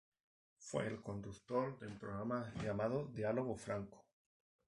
[0.57, 4.03] Fue el conductor de un programa llamado Diálogo Franco.